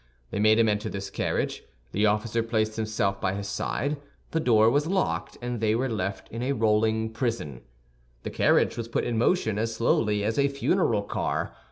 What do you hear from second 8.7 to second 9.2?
was put in